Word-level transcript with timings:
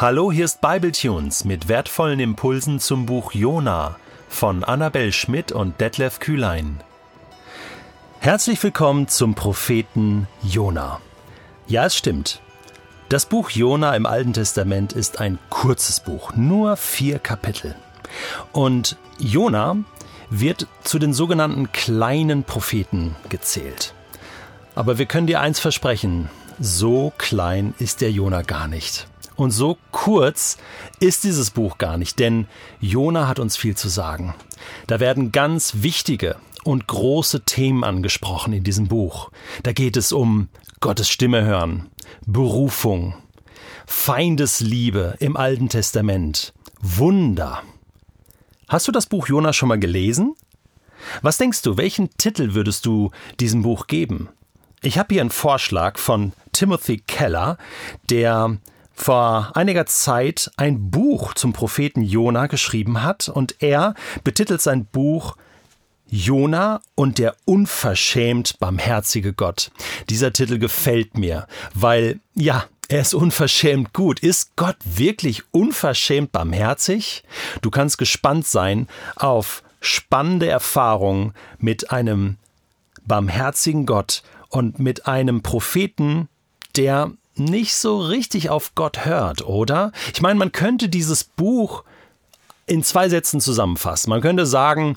Hallo, 0.00 0.32
hier 0.32 0.46
ist 0.46 0.62
Bibletunes 0.62 1.44
mit 1.44 1.68
wertvollen 1.68 2.20
Impulsen 2.20 2.80
zum 2.80 3.04
Buch 3.04 3.32
Jona 3.32 3.96
von 4.30 4.64
Annabel 4.64 5.12
Schmidt 5.12 5.52
und 5.52 5.78
Detlef 5.78 6.20
Kühlein. 6.20 6.80
Herzlich 8.18 8.62
willkommen 8.62 9.08
zum 9.08 9.34
Propheten 9.34 10.26
Jona. 10.42 11.02
Ja, 11.66 11.84
es 11.84 11.94
stimmt. 11.94 12.40
Das 13.10 13.26
Buch 13.26 13.50
Jona 13.50 13.94
im 13.94 14.06
Alten 14.06 14.32
Testament 14.32 14.94
ist 14.94 15.20
ein 15.20 15.38
kurzes 15.50 16.00
Buch, 16.00 16.32
nur 16.34 16.78
vier 16.78 17.18
Kapitel. 17.18 17.76
Und 18.52 18.96
Jona 19.18 19.76
wird 20.30 20.66
zu 20.82 20.98
den 20.98 21.12
sogenannten 21.12 21.72
kleinen 21.72 22.44
Propheten 22.44 23.16
gezählt. 23.28 23.92
Aber 24.74 24.96
wir 24.96 25.04
können 25.04 25.26
dir 25.26 25.42
eins 25.42 25.60
versprechen, 25.60 26.30
so 26.58 27.12
klein 27.18 27.74
ist 27.78 28.00
der 28.00 28.10
Jona 28.10 28.40
gar 28.40 28.66
nicht. 28.66 29.06
Und 29.40 29.52
so 29.52 29.78
kurz 29.90 30.58
ist 30.98 31.24
dieses 31.24 31.50
Buch 31.50 31.78
gar 31.78 31.96
nicht, 31.96 32.18
denn 32.18 32.46
Jona 32.78 33.26
hat 33.26 33.38
uns 33.38 33.56
viel 33.56 33.74
zu 33.74 33.88
sagen. 33.88 34.34
Da 34.86 35.00
werden 35.00 35.32
ganz 35.32 35.76
wichtige 35.76 36.36
und 36.62 36.86
große 36.86 37.46
Themen 37.46 37.82
angesprochen 37.82 38.52
in 38.52 38.64
diesem 38.64 38.88
Buch. 38.88 39.30
Da 39.62 39.72
geht 39.72 39.96
es 39.96 40.12
um 40.12 40.50
Gottes 40.80 41.08
Stimme 41.08 41.42
hören, 41.42 41.88
Berufung, 42.26 43.14
Feindesliebe 43.86 45.16
im 45.20 45.38
Alten 45.38 45.70
Testament, 45.70 46.52
Wunder. 46.82 47.62
Hast 48.68 48.88
du 48.88 48.92
das 48.92 49.06
Buch 49.06 49.26
Jona 49.26 49.54
schon 49.54 49.70
mal 49.70 49.80
gelesen? 49.80 50.34
Was 51.22 51.38
denkst 51.38 51.62
du, 51.62 51.78
welchen 51.78 52.10
Titel 52.18 52.52
würdest 52.52 52.84
du 52.84 53.10
diesem 53.40 53.62
Buch 53.62 53.86
geben? 53.86 54.28
Ich 54.82 54.98
habe 54.98 55.14
hier 55.14 55.22
einen 55.22 55.30
Vorschlag 55.30 55.96
von 55.96 56.34
Timothy 56.52 56.98
Keller, 56.98 57.56
der 58.10 58.58
vor 59.00 59.52
einiger 59.54 59.86
Zeit 59.86 60.50
ein 60.56 60.90
Buch 60.90 61.32
zum 61.32 61.54
Propheten 61.54 62.02
Jona 62.02 62.48
geschrieben 62.48 63.02
hat 63.02 63.28
und 63.30 63.62
er 63.62 63.94
betitelt 64.24 64.60
sein 64.60 64.84
Buch 64.84 65.36
Jona 66.06 66.82
und 66.96 67.18
der 67.18 67.34
unverschämt 67.46 68.58
barmherzige 68.58 69.32
Gott. 69.32 69.70
Dieser 70.10 70.32
Titel 70.32 70.58
gefällt 70.58 71.16
mir, 71.16 71.46
weil 71.72 72.20
ja, 72.34 72.66
er 72.88 73.00
ist 73.00 73.14
unverschämt 73.14 73.94
gut. 73.94 74.20
Ist 74.20 74.56
Gott 74.56 74.76
wirklich 74.84 75.44
unverschämt 75.50 76.32
barmherzig? 76.32 77.22
Du 77.62 77.70
kannst 77.70 77.96
gespannt 77.96 78.46
sein 78.46 78.86
auf 79.16 79.62
spannende 79.80 80.48
Erfahrungen 80.48 81.32
mit 81.58 81.90
einem 81.90 82.36
barmherzigen 83.06 83.86
Gott 83.86 84.22
und 84.50 84.78
mit 84.78 85.06
einem 85.06 85.42
Propheten, 85.42 86.28
der 86.76 87.12
nicht 87.34 87.74
so 87.74 88.00
richtig 88.00 88.50
auf 88.50 88.74
Gott 88.74 89.04
hört, 89.04 89.42
oder? 89.42 89.92
Ich 90.12 90.20
meine, 90.20 90.38
man 90.38 90.52
könnte 90.52 90.88
dieses 90.88 91.24
Buch 91.24 91.84
in 92.66 92.82
zwei 92.82 93.08
Sätzen 93.08 93.40
zusammenfassen. 93.40 94.10
Man 94.10 94.20
könnte 94.20 94.46
sagen, 94.46 94.96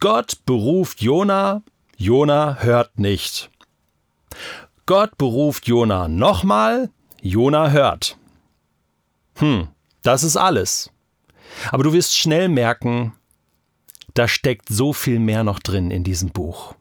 Gott 0.00 0.44
beruft 0.46 1.02
Jona, 1.02 1.62
Jona 1.96 2.58
hört 2.60 2.98
nicht. 2.98 3.50
Gott 4.86 5.16
beruft 5.16 5.68
Jona 5.68 6.08
nochmal, 6.08 6.90
Jona 7.20 7.70
hört. 7.70 8.16
Hm, 9.36 9.68
das 10.02 10.24
ist 10.24 10.36
alles. 10.36 10.90
Aber 11.70 11.84
du 11.84 11.92
wirst 11.92 12.16
schnell 12.16 12.48
merken, 12.48 13.12
da 14.14 14.26
steckt 14.26 14.68
so 14.68 14.92
viel 14.92 15.18
mehr 15.18 15.44
noch 15.44 15.60
drin 15.60 15.90
in 15.90 16.04
diesem 16.04 16.30
Buch. 16.30 16.74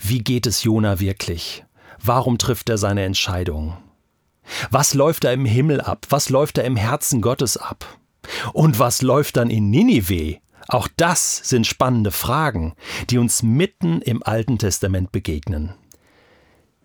Wie 0.00 0.20
geht 0.20 0.46
es 0.46 0.62
Jona 0.62 1.00
wirklich? 1.00 1.64
Warum 2.02 2.38
trifft 2.38 2.68
er 2.68 2.78
seine 2.78 3.04
Entscheidung? 3.04 3.76
Was 4.70 4.94
läuft 4.94 5.24
da 5.24 5.32
im 5.32 5.44
Himmel 5.44 5.80
ab? 5.80 6.06
Was 6.10 6.28
läuft 6.28 6.58
da 6.58 6.62
im 6.62 6.76
Herzen 6.76 7.20
Gottes 7.20 7.56
ab? 7.56 7.98
Und 8.52 8.78
was 8.78 9.02
läuft 9.02 9.36
dann 9.36 9.50
in 9.50 9.70
Ninive? 9.70 10.38
Auch 10.68 10.88
das 10.96 11.36
sind 11.44 11.66
spannende 11.66 12.10
Fragen, 12.10 12.74
die 13.10 13.18
uns 13.18 13.42
mitten 13.42 14.00
im 14.02 14.22
Alten 14.22 14.58
Testament 14.58 15.12
begegnen. 15.12 15.74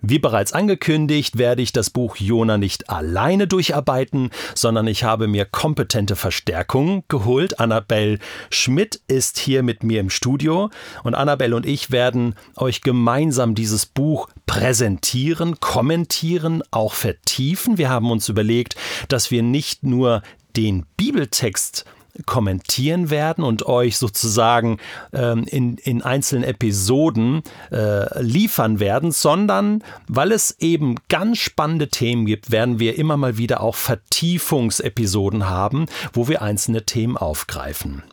Wie 0.03 0.17
bereits 0.17 0.51
angekündigt, 0.51 1.37
werde 1.37 1.61
ich 1.61 1.73
das 1.73 1.91
Buch 1.91 2.15
Jona 2.15 2.57
nicht 2.57 2.89
alleine 2.89 3.45
durcharbeiten, 3.45 4.31
sondern 4.55 4.87
ich 4.87 5.03
habe 5.03 5.27
mir 5.27 5.45
kompetente 5.45 6.15
Verstärkung 6.15 7.03
geholt. 7.07 7.59
Annabelle 7.59 8.17
Schmidt 8.49 8.99
ist 9.07 9.37
hier 9.37 9.61
mit 9.61 9.83
mir 9.83 9.99
im 9.99 10.09
Studio 10.09 10.71
und 11.03 11.13
Annabelle 11.13 11.55
und 11.55 11.67
ich 11.67 11.91
werden 11.91 12.35
euch 12.55 12.81
gemeinsam 12.81 13.53
dieses 13.53 13.85
Buch 13.85 14.27
präsentieren, 14.47 15.59
kommentieren, 15.59 16.63
auch 16.71 16.93
vertiefen. 16.93 17.77
Wir 17.77 17.89
haben 17.89 18.09
uns 18.09 18.27
überlegt, 18.27 18.75
dass 19.07 19.29
wir 19.29 19.43
nicht 19.43 19.83
nur 19.83 20.23
den 20.55 20.85
Bibeltext 20.97 21.85
kommentieren 22.25 23.09
werden 23.09 23.43
und 23.43 23.65
euch 23.65 23.97
sozusagen 23.97 24.77
ähm, 25.13 25.45
in, 25.45 25.77
in 25.77 26.01
einzelnen 26.01 26.43
Episoden 26.43 27.43
äh, 27.71 28.21
liefern 28.21 28.79
werden, 28.79 29.11
sondern 29.11 29.83
weil 30.07 30.31
es 30.31 30.55
eben 30.59 30.95
ganz 31.09 31.39
spannende 31.39 31.89
Themen 31.89 32.25
gibt, 32.25 32.51
werden 32.51 32.79
wir 32.79 32.97
immer 32.97 33.17
mal 33.17 33.37
wieder 33.37 33.61
auch 33.61 33.75
Vertiefungsepisoden 33.75 35.49
haben, 35.49 35.85
wo 36.13 36.27
wir 36.27 36.41
einzelne 36.41 36.85
Themen 36.85 37.17
aufgreifen. 37.17 38.03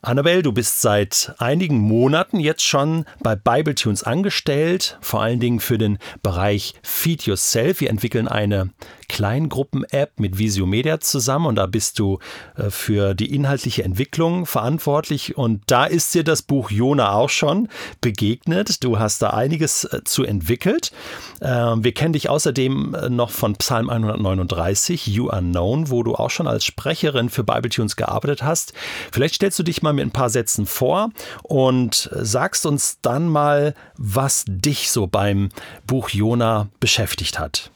Annabelle, 0.00 0.44
du 0.44 0.52
bist 0.52 0.80
seit 0.80 1.34
einigen 1.38 1.78
Monaten 1.78 2.38
jetzt 2.38 2.64
schon 2.64 3.04
bei 3.20 3.34
Bibletunes 3.34 4.04
angestellt, 4.04 4.96
vor 5.00 5.22
allen 5.22 5.40
Dingen 5.40 5.58
für 5.58 5.76
den 5.76 5.98
Bereich 6.22 6.74
Feed 6.82 7.26
Yourself. 7.26 7.80
Wir 7.80 7.90
entwickeln 7.90 8.28
eine 8.28 8.70
Kleingruppen-App 9.08 10.20
mit 10.20 10.38
Visio 10.38 10.66
Media 10.66 11.00
zusammen 11.00 11.46
und 11.46 11.56
da 11.56 11.66
bist 11.66 11.98
du 11.98 12.18
äh, 12.56 12.70
für 12.70 13.14
die 13.14 13.34
inhaltliche 13.34 13.82
Entwicklung 13.82 14.46
verantwortlich 14.46 15.36
und 15.36 15.62
da 15.66 15.86
ist 15.86 16.14
dir 16.14 16.24
das 16.24 16.42
Buch 16.42 16.70
Jona 16.70 17.12
auch 17.12 17.30
schon 17.30 17.68
begegnet. 18.00 18.84
Du 18.84 18.98
hast 18.98 19.22
da 19.22 19.30
einiges 19.30 19.84
äh, 19.84 20.02
zu 20.04 20.24
entwickelt. 20.24 20.92
Ähm, 21.40 21.82
wir 21.82 21.92
kennen 21.92 22.12
dich 22.12 22.28
außerdem 22.28 22.94
äh, 22.94 23.08
noch 23.08 23.30
von 23.30 23.56
Psalm 23.56 23.88
139, 23.88 25.06
You 25.06 25.30
Are 25.30 25.42
Known, 25.42 25.90
wo 25.90 26.02
du 26.02 26.14
auch 26.14 26.30
schon 26.30 26.46
als 26.46 26.64
Sprecherin 26.64 27.30
für 27.30 27.44
Bibletunes 27.44 27.96
gearbeitet 27.96 28.42
hast. 28.42 28.74
Vielleicht 29.10 29.36
stellst 29.36 29.58
du 29.58 29.62
dich 29.62 29.82
mal 29.82 29.94
mit 29.98 30.06
ein 30.06 30.12
paar 30.12 30.30
Sätzen 30.30 30.66
vor 30.66 31.10
und 31.42 32.10
sagst 32.12 32.66
uns 32.66 33.00
dann 33.02 33.28
mal, 33.28 33.74
was 33.96 34.44
dich 34.46 34.90
so 34.90 35.06
beim 35.06 35.50
Buch 35.86 36.10
Jona 36.10 36.68
beschäftigt 36.80 37.38
hat. 37.38 37.70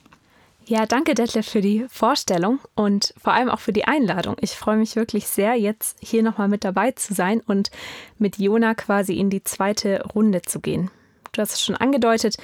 Ja, 0.65 0.87
danke 0.87 1.15
Detlef 1.15 1.47
für 1.47 1.60
die 1.60 1.87
Vorstellung 1.91 2.60
und 2.75 3.12
vor 3.21 3.33
allem 3.33 3.50
auch 3.50 3.60
für 3.60 3.72
die 3.72 3.84
Einladung. 3.84 4.37
Ich 4.41 4.53
freue 4.53 4.77
mich 4.77 4.97
wirklich 4.97 5.27
sehr, 5.27 5.56
jetzt 5.56 5.99
hier 6.00 6.22
nochmal 6.22 6.49
mit 6.49 6.65
dabei 6.65 6.93
zu 6.93 7.15
sein 7.15 7.41
und 7.41 7.71
mit 8.19 8.39
Jona 8.39 8.75
quasi 8.75 9.15
in 9.15 9.28
die 9.28 9.43
zweite 9.43 10.03
Runde 10.15 10.43
zu 10.43 10.60
gehen. 10.60 10.91
Du 11.33 11.43
hast 11.43 11.53
es 11.53 11.62
schon 11.62 11.77
angedeutet, 11.77 12.37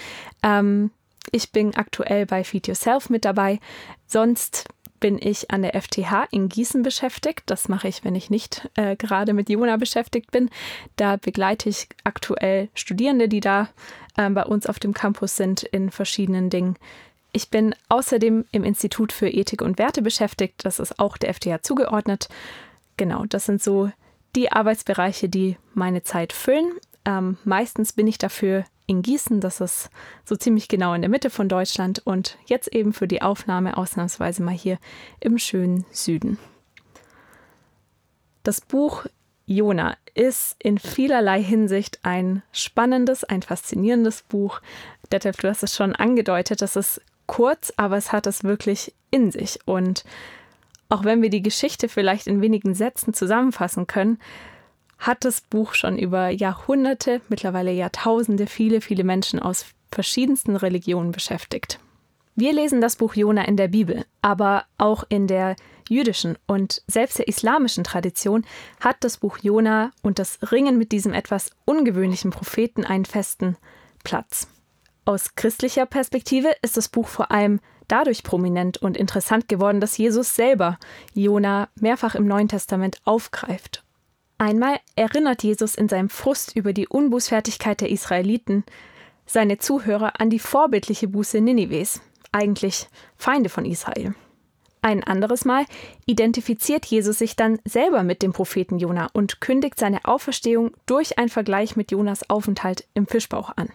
ähm, 0.43 0.91
ich 1.31 1.53
bin 1.53 1.77
aktuell 1.77 2.27
bei 2.27 2.45
Feed 2.45 2.67
Yourself 2.69 3.11
mit 3.11 3.25
dabei. 3.25 3.61
Sonst 4.07 4.69
bin 5.01 5.19
ich 5.21 5.51
an 5.51 5.63
der 5.63 5.81
FTH 5.81 6.29
in 6.31 6.49
Gießen 6.49 6.83
beschäftigt. 6.83 7.43
Das 7.47 7.69
mache 7.69 7.89
ich, 7.89 8.05
wenn 8.05 8.15
ich 8.15 8.31
nicht 8.31 8.69
äh, 8.77 8.97
gerade 8.97 9.33
mit 9.33 9.49
Jona 9.49 9.77
beschäftigt 9.77 10.31
bin. 10.31 10.51
Da 10.97 11.17
begleite 11.17 11.69
ich 11.69 11.89
aktuell 12.05 12.69
Studierende, 12.75 13.29
die 13.29 13.41
da 13.41 13.69
äh, 14.17 14.29
bei 14.31 14.45
uns 14.45 14.67
auf 14.67 14.79
dem 14.79 14.95
Campus 14.95 15.37
sind, 15.37 15.63
in 15.63 15.91
verschiedenen 15.91 16.51
Dingen. 16.51 16.77
Ich 17.33 17.51
bin 17.51 17.75
außerdem 17.89 18.47
im 18.51 18.65
Institut 18.65 19.13
für 19.13 19.29
Ethik 19.29 19.63
und 19.63 19.79
Werte 19.79 20.03
beschäftigt. 20.03 20.65
Das 20.65 20.79
ist 20.79 20.99
auch 20.99 21.17
der 21.17 21.35
FTH 21.35 21.63
zugeordnet. 21.63 22.29
Genau, 22.97 23.25
das 23.27 23.47
sind 23.47 23.63
so 23.63 23.91
die 24.35 24.51
Arbeitsbereiche, 24.51 25.29
die 25.29 25.57
meine 25.75 26.03
Zeit 26.03 26.33
füllen. 26.33 26.73
Ähm, 27.05 27.37
meistens 27.45 27.93
bin 27.93 28.07
ich 28.07 28.19
dafür 28.19 28.65
in 28.89 29.03
Gießen, 29.03 29.41
das 29.41 29.61
ist 29.61 29.91
so 30.25 30.35
ziemlich 30.35 30.67
genau 30.67 30.95
in 30.95 31.03
der 31.03 31.11
Mitte 31.11 31.31
von 31.31 31.49
Deutschland 31.49 32.01
und 32.05 32.39
jetzt 32.47 32.75
eben 32.75 32.93
für 32.93 33.07
die 33.07 33.23
Aufnahme 33.23 33.77
ausnahmsweise 33.77 34.43
mal 34.43 34.55
hier 34.55 34.79
im 35.21 35.39
schönen 35.39 35.85
Süden. 35.93 36.39
Das 38.43 38.63
Buch 38.63 39.05
Jona 39.47 39.97
ist 40.15 40.57
in 40.59 40.79
vielerlei 40.79 41.43
Hinsicht 41.43 42.01
ein 42.03 42.43
spannendes, 42.51 43.25
ein 43.25 43.43
faszinierendes 43.43 44.23
Buch. 44.23 44.61
Detlef, 45.13 45.37
du 45.37 45.49
hast 45.49 45.63
es 45.63 45.77
schon 45.77 45.95
angedeutet, 45.95 46.63
das 46.63 46.75
ist 46.75 47.03
kurz, 47.27 47.73
aber 47.77 47.99
es 47.99 48.11
hat 48.11 48.27
es 48.27 48.43
wirklich 48.43 48.95
in 49.11 49.31
sich. 49.31 49.59
Und 49.67 50.05
auch 50.89 51.05
wenn 51.05 51.21
wir 51.21 51.31
die 51.31 51.43
Geschichte 51.43 51.91
vielleicht 51.91 52.27
in 52.27 52.41
wenigen 52.41 52.75
Sätzen 52.75 53.13
zusammenfassen 53.13 53.87
können, 53.87 54.19
hat 54.99 55.25
das 55.25 55.41
Buch 55.41 55.75
schon 55.75 55.99
über 55.99 56.29
Jahrhunderte, 56.29 57.21
mittlerweile 57.29 57.73
Jahrtausende, 57.73 58.47
viele, 58.47 58.81
viele 58.81 59.05
Menschen 59.05 59.39
aus 59.41 59.67
verschiedensten 59.91 60.57
Religionen 60.57 61.13
beschäftigt. 61.13 61.79
Wir 62.35 62.53
lesen 62.53 62.81
das 62.81 62.97
Buch 62.97 63.15
Jona 63.15 63.47
in 63.47 63.57
der 63.57 63.69
Bibel, 63.69 64.05
aber 64.23 64.65
auch 64.77 65.05
in 65.09 65.27
der 65.27 65.57
jüdischen 65.89 66.39
und 66.47 66.83
selbst 66.87 67.19
der 67.19 67.27
islamischen 67.27 67.83
Tradition 67.83 68.45
hat 68.81 68.97
das 69.01 69.17
Buch 69.19 69.39
Jona 69.39 69.91
und 70.03 70.19
das 70.19 70.39
Ringen 70.53 70.79
mit 70.79 70.93
diesem 70.93 71.15
etwas 71.15 71.51
ungewöhnlichen 71.65 72.31
Propheten 72.31 72.85
einen 72.85 73.07
festen 73.07 73.57
Platz. 74.05 74.47
Aus 75.05 75.35
christlicher 75.35 75.87
Perspektive 75.87 76.55
ist 76.63 76.77
das 76.77 76.89
Buch 76.89 77.09
vor 77.09 77.33
allem 77.33 77.61
dadurch 77.89 78.23
prominent 78.23 78.79
und 78.79 78.97
interessant 78.97 79.49
geworden, 79.49 79.81
dass 79.81 79.97
Jesus 79.97 80.37
selber 80.37 80.79
Jona 81.15 81.69
mehrfach 81.75 82.15
im 82.15 82.27
Neuen 82.27 82.49
Testament 82.49 82.99
aufgreift. 83.05 83.83
Einmal 84.39 84.79
erinnert 84.95 85.43
Jesus 85.43 85.75
in 85.75 85.89
seinem 85.89 86.09
Frust 86.09 86.55
über 86.55 86.73
die 86.73 86.87
Unbußfertigkeit 86.87 87.81
der 87.81 87.91
Israeliten 87.91 88.65
seine 89.27 89.59
Zuhörer 89.59 90.21
an 90.21 90.31
die 90.31 90.39
vorbildliche 90.39 91.09
Buße 91.09 91.41
Ninives, 91.41 92.01
eigentlich 92.33 92.89
Feinde 93.17 93.51
von 93.51 93.65
Israel. 93.65 94.15
Ein 94.81 95.03
anderes 95.03 95.45
Mal 95.45 95.67
identifiziert 96.07 96.87
Jesus 96.87 97.19
sich 97.19 97.35
dann 97.35 97.59
selber 97.65 98.05
mit 98.05 98.23
dem 98.23 98.33
Propheten 98.33 98.79
Jona 98.79 99.09
und 99.13 99.41
kündigt 99.41 99.79
seine 99.79 100.05
Auferstehung 100.05 100.71
durch 100.87 101.19
einen 101.19 101.29
Vergleich 101.29 101.75
mit 101.75 101.91
Jonas 101.91 102.31
Aufenthalt 102.31 102.87
im 102.95 103.09
Fischbauch 103.09 103.51
an. 103.57 103.71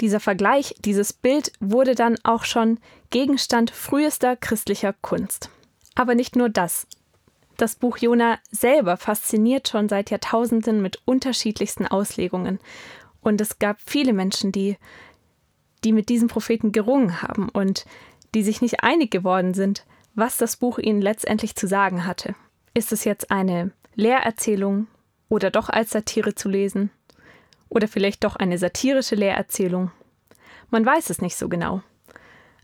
Dieser 0.00 0.20
Vergleich, 0.20 0.74
dieses 0.84 1.12
Bild 1.12 1.52
wurde 1.60 1.94
dann 1.94 2.16
auch 2.22 2.44
schon 2.44 2.78
Gegenstand 3.10 3.70
frühester 3.70 4.36
christlicher 4.36 4.94
Kunst. 5.02 5.50
Aber 5.94 6.14
nicht 6.14 6.34
nur 6.34 6.48
das. 6.48 6.86
Das 7.58 7.74
Buch 7.74 7.98
Jona 7.98 8.38
selber 8.52 8.96
fasziniert 8.96 9.66
schon 9.68 9.88
seit 9.88 10.10
Jahrtausenden 10.10 10.80
mit 10.80 11.02
unterschiedlichsten 11.04 11.88
Auslegungen. 11.88 12.60
Und 13.20 13.40
es 13.40 13.58
gab 13.58 13.78
viele 13.84 14.12
Menschen, 14.12 14.52
die, 14.52 14.76
die 15.82 15.92
mit 15.92 16.08
diesem 16.08 16.28
Propheten 16.28 16.70
gerungen 16.70 17.20
haben 17.20 17.48
und 17.48 17.84
die 18.32 18.44
sich 18.44 18.62
nicht 18.62 18.84
einig 18.84 19.10
geworden 19.10 19.54
sind, 19.54 19.84
was 20.14 20.36
das 20.36 20.56
Buch 20.56 20.78
ihnen 20.78 21.02
letztendlich 21.02 21.56
zu 21.56 21.66
sagen 21.66 22.06
hatte. 22.06 22.36
Ist 22.74 22.92
es 22.92 23.02
jetzt 23.02 23.32
eine 23.32 23.72
Lehrerzählung 23.96 24.86
oder 25.28 25.50
doch 25.50 25.68
als 25.68 25.90
Satire 25.90 26.36
zu 26.36 26.48
lesen? 26.48 26.90
Oder 27.68 27.88
vielleicht 27.88 28.22
doch 28.22 28.36
eine 28.36 28.56
satirische 28.56 29.16
Lehrerzählung? 29.16 29.90
Man 30.70 30.86
weiß 30.86 31.10
es 31.10 31.20
nicht 31.20 31.34
so 31.34 31.48
genau. 31.48 31.82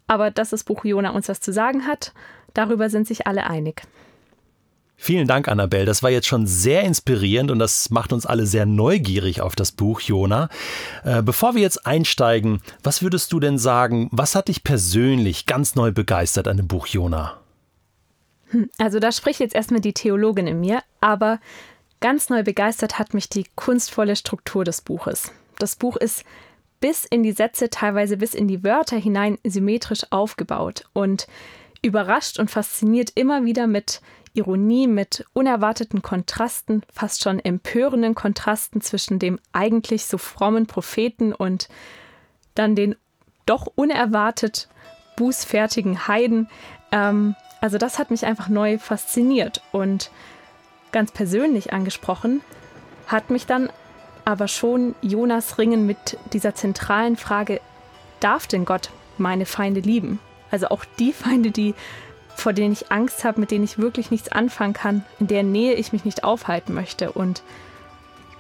Aber 0.07 0.31
dass 0.31 0.51
das 0.51 0.63
Buch 0.63 0.85
Jona 0.85 1.11
uns 1.11 1.29
was 1.29 1.41
zu 1.41 1.53
sagen 1.53 1.89
hat, 1.89 2.13
darüber 2.53 2.91
sind 2.91 3.09
sich 3.09 3.27
alle 3.27 3.45
einig. 3.51 3.83
Vielen 4.97 5.27
Dank, 5.27 5.49
Annabelle. 5.49 5.85
Das 5.85 6.03
war 6.03 6.11
jetzt 6.11 6.27
schon 6.27 6.47
sehr 6.47 6.83
inspirierend 6.83 7.51
und 7.51 7.59
das 7.59 7.91
macht 7.91 8.13
uns 8.13 8.27
alle 8.27 8.47
sehr 8.47 8.65
neugierig 8.65 9.41
auf 9.41 9.57
das 9.57 9.73
Buch 9.73 10.01
Jona. 10.01 10.49
Äh, 11.05 11.23
bevor 11.23 11.55
wir 11.55 11.63
jetzt 11.63 11.87
einsteigen, 11.87 12.61
was 12.83 13.03
würdest 13.03 13.33
du 13.33 13.41
denn 13.41 13.59
sagen, 13.59 14.09
was 14.13 14.35
hat 14.35 14.49
dich 14.49 14.65
persönlich 14.65 15.47
ganz 15.47 15.75
neu 15.75 15.93
begeistert 15.93 16.49
an 16.49 16.57
dem 16.57 16.69
Buch 16.69 16.87
Jona? 16.87 17.39
Hm, 18.51 18.71
also 18.79 18.99
da 19.01 19.13
spricht 19.13 19.41
jetzt 19.41 19.55
erstmal 19.55 19.81
die 19.81 19.93
Theologin 19.93 20.47
in 20.47 20.61
mir, 20.61 20.81
aber 21.01 21.41
ganz 22.01 22.31
neu 22.31 22.43
begeistert 22.43 22.99
hat 22.99 23.15
mich 23.15 23.29
die 23.29 23.47
kunstvolle 23.57 24.17
Struktur 24.17 24.65
des 24.65 24.81
Buches. 24.81 25.33
Das 25.59 25.77
Buch 25.77 25.97
ist 25.97 26.25
bis 26.81 27.05
in 27.05 27.23
die 27.23 27.33
Sätze, 27.33 27.71
teilweise 27.71 28.17
bis 28.17 28.35
in 28.35 28.47
die 28.47 28.63
Wörter 28.63 28.97
hinein 28.97 29.39
symmetrisch 29.45 30.03
aufgebaut 30.11 30.85
und 30.93 31.27
überrascht 31.83 32.39
und 32.39 32.51
fasziniert 32.51 33.13
immer 33.15 33.45
wieder 33.45 33.67
mit 33.67 34.01
Ironie, 34.35 34.87
mit 34.87 35.25
unerwarteten 35.33 36.03
Kontrasten, 36.03 36.83
fast 36.93 37.23
schon 37.23 37.39
empörenden 37.39 38.15
Kontrasten 38.15 38.81
zwischen 38.81 39.19
dem 39.19 39.39
eigentlich 39.53 40.07
so 40.07 40.19
frommen 40.19 40.67
Propheten 40.67 41.33
und 41.33 41.69
dann 42.55 42.75
den 42.75 42.97
doch 43.47 43.67
unerwartet 43.75 44.69
bußfertigen 45.17 46.09
Heiden. 46.09 46.49
Ähm, 46.93 47.37
also 47.61 47.79
das 47.79 47.99
hat 47.99 48.11
mich 48.11 48.27
einfach 48.27 48.49
neu 48.49 48.79
fasziniert 48.79 49.63
und 49.73 50.11
ganz 50.93 51.13
persönlich 51.13 51.73
angesprochen 51.73 52.43
hat 53.07 53.31
mich 53.31 53.47
dann 53.47 53.71
aber 54.25 54.49
schon 54.49 54.95
Jonas 55.03 55.59
Ringen 55.59 55.87
mit 55.87 56.19
dieser 56.33 56.55
zentralen 56.55 57.17
Frage, 57.17 57.61
darf 58.21 58.47
denn 58.47 58.65
Gott 58.65 58.91
meine 59.19 59.47
Feinde 59.47 59.81
lieben? 59.81 60.19
Also 60.51 60.69
auch 60.69 60.85
die 60.99 61.13
Feinde, 61.13 61.51
die 61.51 61.75
vor 62.35 62.53
denen 62.53 62.73
ich 62.73 62.91
Angst 62.91 63.25
habe, 63.25 63.41
mit 63.41 63.51
denen 63.51 63.65
ich 63.65 63.79
wirklich 63.79 64.11
nichts 64.11 64.31
anfangen 64.31 64.75
kann, 64.75 65.05
in 65.21 65.27
deren 65.27 65.53
Nähe 65.53 65.75
ich 65.75 65.93
mich 65.93 66.05
nicht 66.05 66.25
aufhalten 66.25 66.75
möchte. 66.75 67.13
Und 67.13 67.43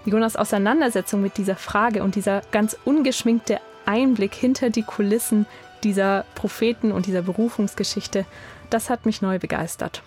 Jonas 0.05 0.37
Auseinandersetzung 0.37 1.23
mit 1.23 1.39
dieser 1.39 1.57
Frage 1.57 2.03
und 2.03 2.15
dieser 2.15 2.43
ganz 2.53 2.77
ungeschminkte 2.85 3.61
Einblick 3.87 4.35
hinter 4.35 4.71
die 4.71 4.83
Kulissen 4.83 5.47
dieser 5.83 6.25
Propheten 6.35 6.93
und 6.93 7.07
dieser 7.07 7.23
Berufungsgeschichte, 7.23 8.25
das 8.71 8.91
hat 8.91 9.07
mich 9.07 9.23
neu 9.23 9.39
begeistert. 9.39 10.03